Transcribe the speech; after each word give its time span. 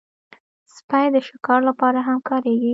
سپي 0.75 1.05
د 1.13 1.15
شکار 1.27 1.59
لپاره 1.69 1.99
هم 2.07 2.19
کارېږي. 2.29 2.69